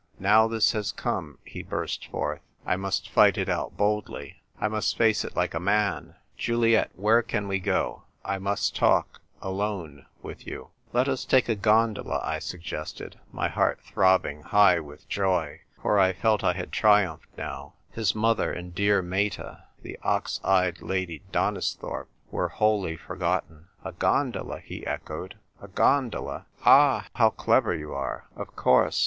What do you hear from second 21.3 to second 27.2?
Donisthorpe were wholly forgotten. "A gondola!" he echoed. "A gondola! Ah,